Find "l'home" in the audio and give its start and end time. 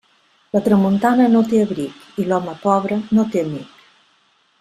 2.31-2.57